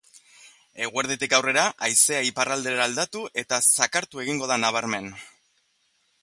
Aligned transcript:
Eguerditik 0.85 1.35
aurrera 1.37 1.65
haizea 1.87 2.21
iparraldera 2.29 2.87
aldatu 2.89 3.23
eta 3.43 3.61
zakartu 3.85 4.25
egingo 4.25 4.49
da 4.55 4.59
nabarmen. 4.65 5.13